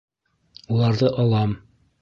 Уларҙы 0.77 1.13
алам. 1.27 1.57